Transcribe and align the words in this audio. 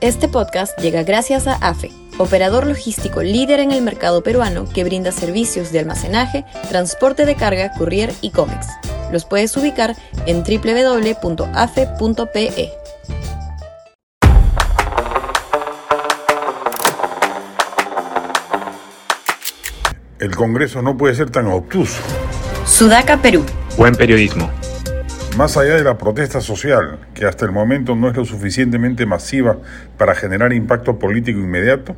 Este 0.00 0.28
podcast 0.28 0.78
llega 0.78 1.02
gracias 1.02 1.46
a 1.46 1.56
AFE, 1.56 1.90
operador 2.16 2.66
logístico 2.66 3.22
líder 3.22 3.60
en 3.60 3.70
el 3.70 3.82
mercado 3.82 4.22
peruano 4.22 4.64
que 4.64 4.82
brinda 4.82 5.12
servicios 5.12 5.72
de 5.72 5.80
almacenaje, 5.80 6.46
transporte 6.70 7.26
de 7.26 7.34
carga, 7.34 7.70
courier 7.76 8.10
y 8.22 8.30
cómics. 8.30 8.66
Los 9.12 9.26
puedes 9.26 9.54
ubicar 9.58 9.94
en 10.24 10.42
www.afe.pe. 10.42 11.50
El 20.18 20.34
Congreso 20.34 20.80
no 20.80 20.96
puede 20.96 21.14
ser 21.14 21.28
tan 21.28 21.46
obtuso. 21.46 22.00
Sudaca, 22.64 23.18
Perú. 23.18 23.44
Buen 23.76 23.94
periodismo. 23.94 24.50
Más 25.36 25.56
allá 25.56 25.76
de 25.76 25.84
la 25.84 25.96
protesta 25.96 26.40
social, 26.40 26.98
que 27.14 27.24
hasta 27.24 27.46
el 27.46 27.52
momento 27.52 27.94
no 27.94 28.10
es 28.10 28.16
lo 28.16 28.24
suficientemente 28.24 29.06
masiva 29.06 29.58
para 29.96 30.14
generar 30.14 30.52
impacto 30.52 30.98
político 30.98 31.38
inmediato, 31.38 31.96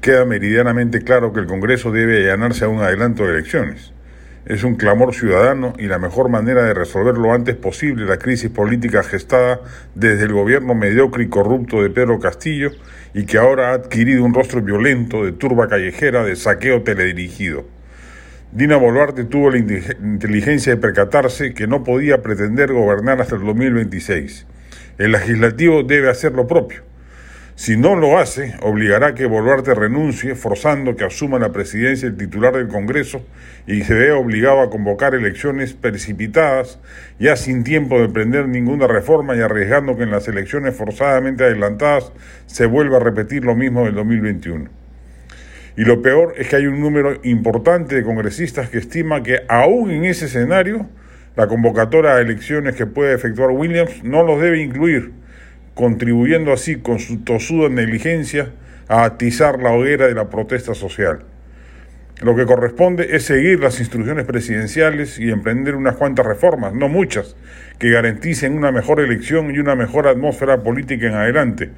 queda 0.00 0.24
meridianamente 0.24 1.02
claro 1.02 1.32
que 1.32 1.40
el 1.40 1.46
Congreso 1.46 1.92
debe 1.92 2.24
allanarse 2.24 2.64
a 2.64 2.68
un 2.68 2.80
adelanto 2.80 3.24
de 3.24 3.34
elecciones. 3.34 3.92
Es 4.46 4.64
un 4.64 4.74
clamor 4.74 5.14
ciudadano 5.14 5.74
y 5.78 5.86
la 5.86 5.98
mejor 5.98 6.28
manera 6.28 6.64
de 6.64 6.74
resolver 6.74 7.16
lo 7.16 7.32
antes 7.32 7.54
posible 7.54 8.06
la 8.06 8.18
crisis 8.18 8.50
política 8.50 9.02
gestada 9.02 9.60
desde 9.94 10.24
el 10.24 10.32
gobierno 10.32 10.74
mediocre 10.74 11.24
y 11.24 11.28
corrupto 11.28 11.80
de 11.82 11.90
Pedro 11.90 12.18
Castillo 12.18 12.70
y 13.14 13.24
que 13.24 13.38
ahora 13.38 13.70
ha 13.70 13.74
adquirido 13.74 14.24
un 14.24 14.34
rostro 14.34 14.60
violento 14.60 15.24
de 15.24 15.32
turba 15.32 15.68
callejera 15.68 16.24
de 16.24 16.34
saqueo 16.34 16.82
teledirigido. 16.82 17.73
Dina 18.54 18.76
Boluarte 18.76 19.24
tuvo 19.24 19.50
la 19.50 19.58
inteligencia 19.58 20.72
de 20.72 20.80
percatarse 20.80 21.54
que 21.54 21.66
no 21.66 21.82
podía 21.82 22.22
pretender 22.22 22.72
gobernar 22.72 23.20
hasta 23.20 23.34
el 23.34 23.42
2026. 23.42 24.46
El 24.96 25.10
legislativo 25.10 25.82
debe 25.82 26.08
hacer 26.08 26.34
lo 26.34 26.46
propio. 26.46 26.82
Si 27.56 27.76
no 27.76 27.96
lo 27.96 28.16
hace, 28.16 28.54
obligará 28.62 29.08
a 29.08 29.14
que 29.16 29.26
Boluarte 29.26 29.74
renuncie, 29.74 30.36
forzando 30.36 30.94
que 30.94 31.04
asuma 31.04 31.40
la 31.40 31.50
presidencia 31.50 32.06
el 32.06 32.16
titular 32.16 32.54
del 32.54 32.68
Congreso 32.68 33.26
y 33.66 33.82
se 33.82 33.94
vea 33.94 34.14
obligado 34.14 34.60
a 34.60 34.70
convocar 34.70 35.16
elecciones 35.16 35.74
precipitadas, 35.74 36.78
ya 37.18 37.34
sin 37.34 37.64
tiempo 37.64 37.98
de 37.98 38.04
emprender 38.04 38.46
ninguna 38.46 38.86
reforma 38.86 39.34
y 39.34 39.40
arriesgando 39.40 39.96
que 39.96 40.04
en 40.04 40.12
las 40.12 40.28
elecciones 40.28 40.76
forzadamente 40.76 41.42
adelantadas 41.42 42.12
se 42.46 42.66
vuelva 42.66 42.98
a 42.98 43.00
repetir 43.00 43.44
lo 43.44 43.56
mismo 43.56 43.84
del 43.84 43.96
2021. 43.96 44.83
Y 45.76 45.84
lo 45.84 46.02
peor 46.02 46.34
es 46.36 46.48
que 46.48 46.56
hay 46.56 46.66
un 46.66 46.80
número 46.80 47.18
importante 47.24 47.96
de 47.96 48.04
congresistas 48.04 48.70
que 48.70 48.78
estima 48.78 49.22
que 49.22 49.40
aún 49.48 49.90
en 49.90 50.04
ese 50.04 50.26
escenario, 50.26 50.88
la 51.36 51.48
convocatoria 51.48 52.12
a 52.12 52.20
elecciones 52.20 52.76
que 52.76 52.86
puede 52.86 53.14
efectuar 53.14 53.50
Williams 53.50 54.04
no 54.04 54.22
los 54.22 54.40
debe 54.40 54.62
incluir, 54.62 55.12
contribuyendo 55.74 56.52
así 56.52 56.76
con 56.76 57.00
su 57.00 57.24
tosuda 57.24 57.68
negligencia 57.68 58.50
a 58.86 59.04
atizar 59.04 59.60
la 59.60 59.72
hoguera 59.72 60.06
de 60.06 60.14
la 60.14 60.30
protesta 60.30 60.74
social. 60.74 61.24
Lo 62.22 62.36
que 62.36 62.46
corresponde 62.46 63.16
es 63.16 63.24
seguir 63.24 63.58
las 63.58 63.80
instrucciones 63.80 64.24
presidenciales 64.24 65.18
y 65.18 65.30
emprender 65.30 65.74
unas 65.74 65.96
cuantas 65.96 66.24
reformas, 66.24 66.72
no 66.72 66.88
muchas, 66.88 67.34
que 67.80 67.90
garanticen 67.90 68.56
una 68.56 68.70
mejor 68.70 69.00
elección 69.00 69.52
y 69.52 69.58
una 69.58 69.74
mejor 69.74 70.06
atmósfera 70.06 70.62
política 70.62 71.08
en 71.08 71.14
adelante. 71.14 71.70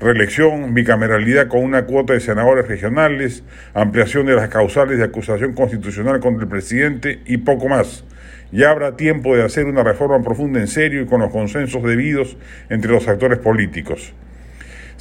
Reelección, 0.00 0.72
bicameralidad 0.72 1.48
con 1.48 1.62
una 1.62 1.84
cuota 1.84 2.14
de 2.14 2.20
senadores 2.20 2.66
regionales, 2.66 3.44
ampliación 3.74 4.24
de 4.24 4.34
las 4.34 4.48
causales 4.48 4.96
de 4.96 5.04
acusación 5.04 5.52
constitucional 5.52 6.20
contra 6.20 6.44
el 6.44 6.48
presidente 6.48 7.20
y 7.26 7.36
poco 7.36 7.68
más. 7.68 8.02
Ya 8.50 8.70
habrá 8.70 8.96
tiempo 8.96 9.36
de 9.36 9.44
hacer 9.44 9.66
una 9.66 9.82
reforma 9.82 10.22
profunda 10.22 10.58
en 10.58 10.68
serio 10.68 11.02
y 11.02 11.06
con 11.06 11.20
los 11.20 11.30
consensos 11.30 11.82
debidos 11.82 12.38
entre 12.70 12.92
los 12.92 13.06
actores 13.08 13.38
políticos. 13.38 14.14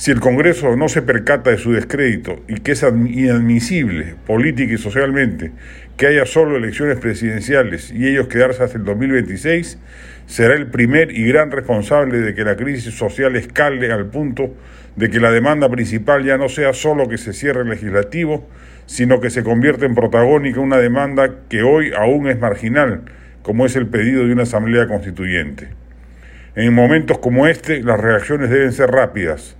Si 0.02 0.09
el 0.09 0.19
Congreso 0.19 0.75
no 0.75 0.89
se 0.89 1.03
percata 1.03 1.52
de 1.52 1.59
su 1.59 1.73
descrédito 1.73 2.41
y 2.47 2.61
que 2.61 2.71
es 2.71 2.81
inadmisible 2.81 4.16
política 4.25 4.73
y 4.73 4.77
socialmente 4.80 5.52
que 5.95 6.07
haya 6.07 6.25
solo 6.25 6.57
elecciones 6.57 6.97
presidenciales 6.97 7.91
y 7.91 8.07
ellos 8.07 8.28
quedarse 8.28 8.63
hasta 8.63 8.79
el 8.79 8.84
2026, 8.84 9.78
será 10.25 10.56
el 10.56 10.72
primer 10.72 11.16
y 11.16 11.28
gran 11.28 11.51
responsable 11.51 12.17
de 12.17 12.34
que 12.34 12.44
la 12.44 12.56
crisis 12.56 12.95
social 12.95 13.35
escale 13.35 13.91
al 13.91 14.07
punto 14.07 14.56
de 14.95 15.12
que 15.12 15.19
la 15.19 15.29
demanda 15.29 15.69
principal 15.69 16.23
ya 16.23 16.35
no 16.35 16.50
sea 16.50 16.73
solo 16.73 17.07
que 17.07 17.19
se 17.19 17.31
cierre 17.31 17.62
el 17.62 17.69
legislativo, 17.69 18.50
sino 18.88 19.22
que 19.22 19.29
se 19.29 19.44
convierta 19.44 19.85
en 19.85 19.94
protagónica 19.94 20.62
una 20.62 20.78
demanda 20.78 21.41
que 21.47 21.62
hoy 21.62 21.91
aún 21.95 22.28
es 22.28 22.39
marginal, 22.39 23.03
como 23.44 23.68
es 23.68 23.75
el 23.75 23.85
pedido 23.85 24.25
de 24.25 24.33
una 24.33 24.44
asamblea 24.44 24.88
constituyente. 24.88 25.68
En 26.56 26.73
momentos 26.73 27.19
como 27.19 27.45
este, 27.45 27.83
las 27.83 28.00
reacciones 28.00 28.50
deben 28.50 28.72
ser 28.73 28.89
rápidas 28.89 29.57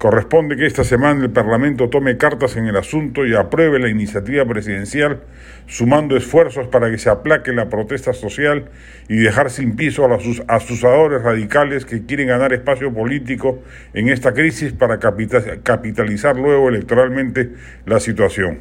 Corresponde 0.00 0.56
que 0.56 0.64
esta 0.64 0.82
semana 0.82 1.22
el 1.22 1.30
Parlamento 1.30 1.90
tome 1.90 2.16
cartas 2.16 2.56
en 2.56 2.66
el 2.66 2.74
asunto 2.78 3.26
y 3.26 3.34
apruebe 3.34 3.78
la 3.78 3.90
iniciativa 3.90 4.46
presidencial, 4.46 5.20
sumando 5.66 6.16
esfuerzos 6.16 6.68
para 6.68 6.90
que 6.90 6.96
se 6.96 7.10
aplaque 7.10 7.52
la 7.52 7.68
protesta 7.68 8.14
social 8.14 8.70
y 9.10 9.18
dejar 9.18 9.50
sin 9.50 9.76
piso 9.76 10.06
a 10.06 10.08
los 10.08 10.42
asusadores 10.48 11.22
radicales 11.22 11.84
que 11.84 12.06
quieren 12.06 12.28
ganar 12.28 12.54
espacio 12.54 12.94
político 12.94 13.58
en 13.92 14.08
esta 14.08 14.32
crisis 14.32 14.72
para 14.72 14.98
capitalizar 14.98 16.34
luego 16.34 16.70
electoralmente 16.70 17.50
la 17.84 18.00
situación. 18.00 18.60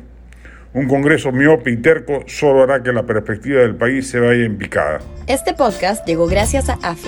Un 0.73 0.89
Congreso 0.89 1.31
miope 1.31 1.71
y 1.71 1.77
terco 1.77 2.25
solo 2.27 2.63
hará 2.63 2.83
que 2.83 2.91
la 2.91 3.03
perspectiva 3.03 3.61
del 3.61 3.75
país 3.75 4.09
se 4.09 4.19
vaya 4.19 4.43
en 4.43 4.57
picada. 4.57 4.99
Este 5.25 5.53
podcast 5.53 6.05
llegó 6.05 6.27
gracias 6.27 6.67
a 6.67 6.73
AFE, 6.83 7.07